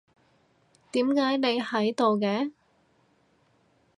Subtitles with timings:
[0.91, 2.51] 點解你喺度嘅？